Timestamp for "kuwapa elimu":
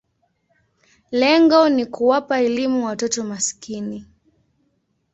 1.85-2.85